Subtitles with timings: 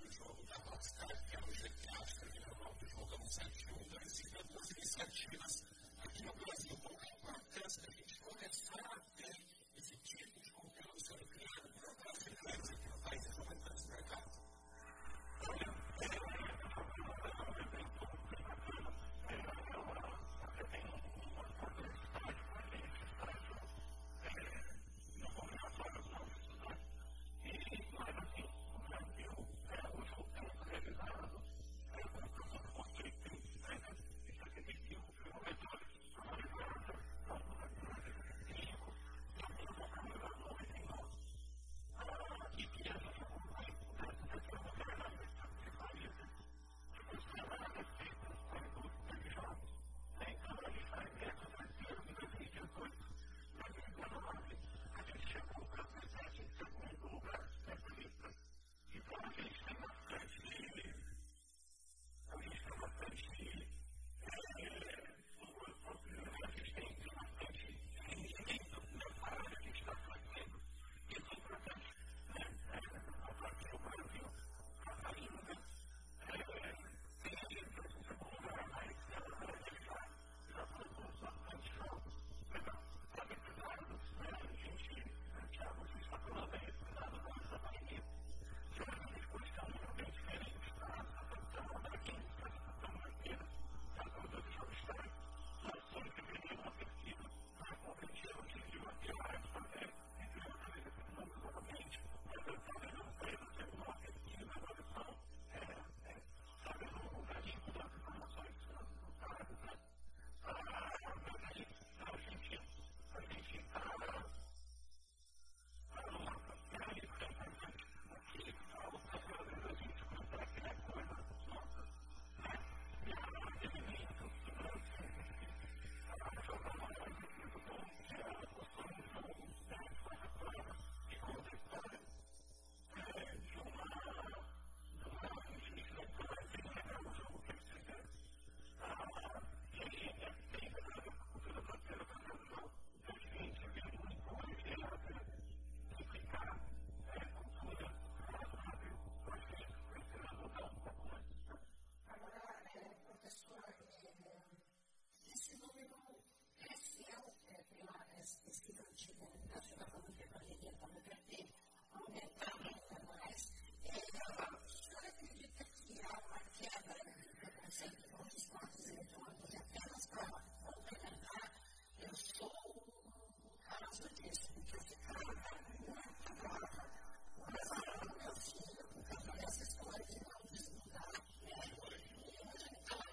[0.00, 4.16] do jogo da Rockstar, que é o GTA, que é o jogo anunciativo, então eles
[4.16, 5.52] tiveram duas iniciativas
[6.00, 6.76] aqui no Brasil.
[6.82, 7.09] Bom,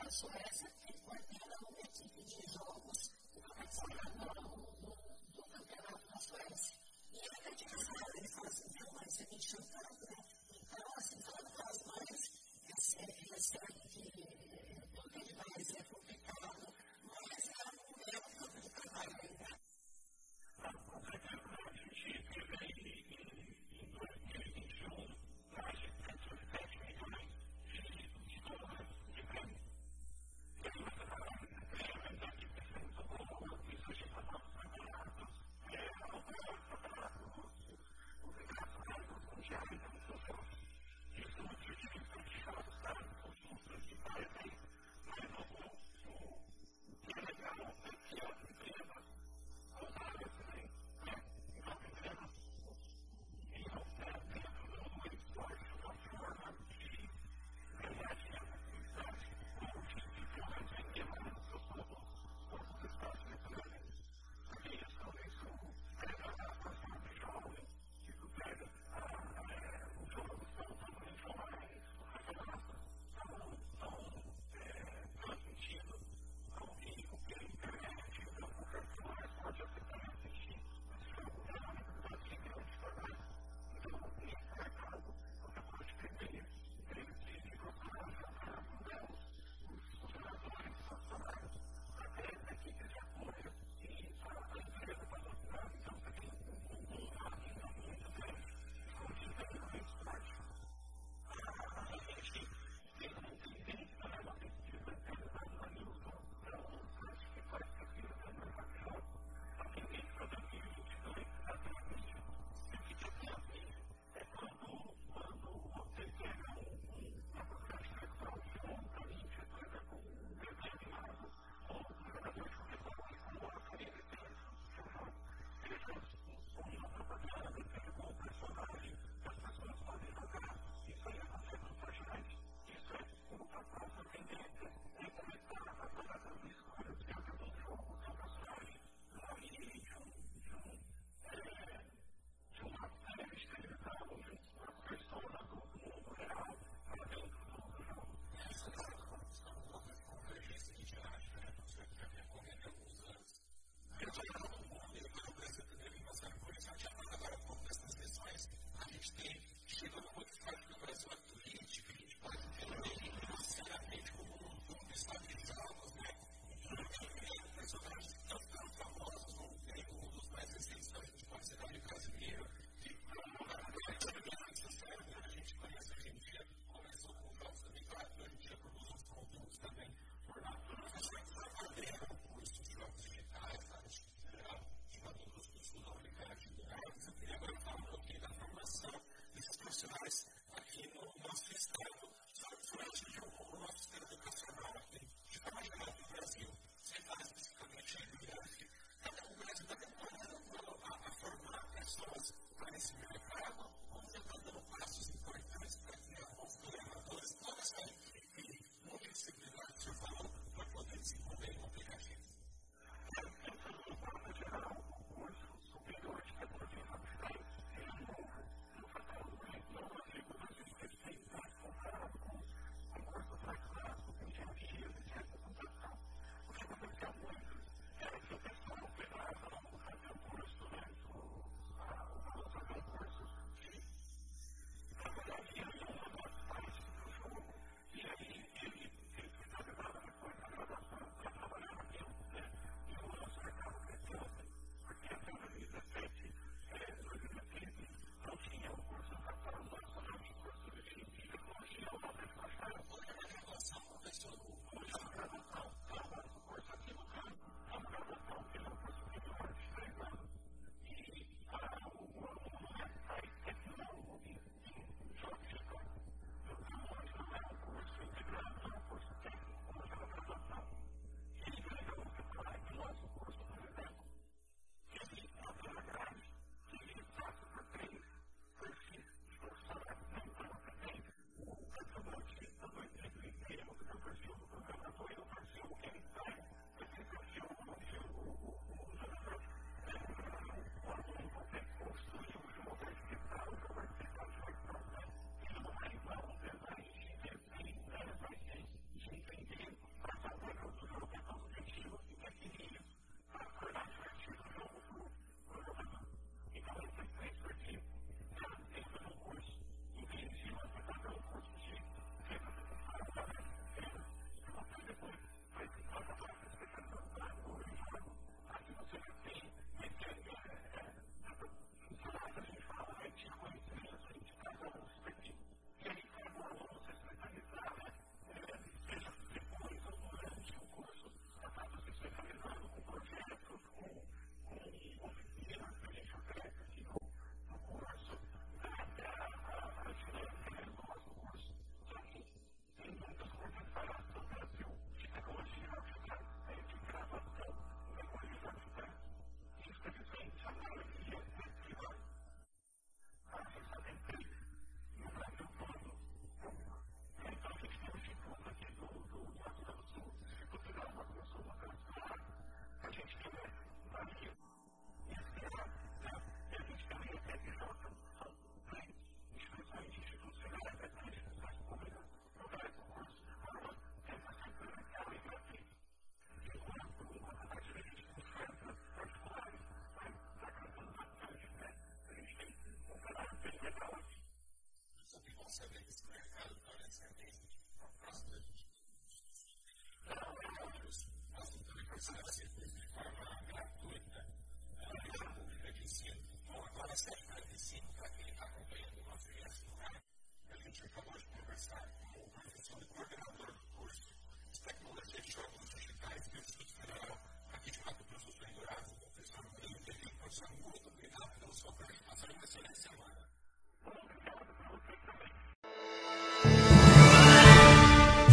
[0.09, 0.76] Suécia